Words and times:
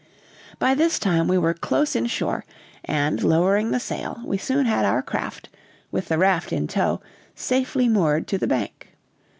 By 0.57 0.73
this 0.73 0.97
time 0.97 1.27
we 1.27 1.37
were 1.37 1.53
close 1.53 1.95
in 1.95 2.07
shore; 2.07 2.43
and, 2.83 3.21
lowering 3.23 3.69
the 3.69 3.79
sail, 3.79 4.19
we 4.25 4.35
soon 4.39 4.65
had 4.65 4.83
our 4.83 5.03
craft, 5.03 5.47
with 5.91 6.07
the 6.07 6.17
raft 6.17 6.51
in 6.51 6.65
tow, 6.65 7.01
safely 7.35 7.87
moored 7.87 8.25
to 8.29 8.39
the 8.39 8.47
bank. 8.47 8.95